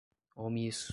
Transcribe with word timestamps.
omisso 0.35 0.89